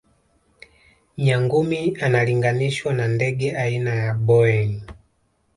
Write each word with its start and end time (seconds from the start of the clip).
nyangumi 1.23 1.81
analinganishwa 2.05 2.93
na 2.93 3.07
ndege 3.07 3.47
aina 3.63 3.93
ya 3.95 4.13
boeing 4.13 4.81